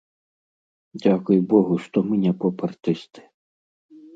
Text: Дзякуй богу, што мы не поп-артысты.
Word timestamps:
Дзякуй 1.01 1.39
богу, 1.53 1.75
што 1.83 1.97
мы 2.09 2.15
не 2.25 2.33
поп-артысты. 2.45 3.19